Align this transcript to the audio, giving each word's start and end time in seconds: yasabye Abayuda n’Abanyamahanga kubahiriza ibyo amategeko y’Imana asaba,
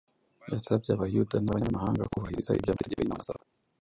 yasabye 0.51 0.89
Abayuda 0.93 1.35
n’Abanyamahanga 1.39 2.09
kubahiriza 2.11 2.55
ibyo 2.57 2.69
amategeko 2.71 2.99
y’Imana 3.01 3.23
asaba, 3.25 3.43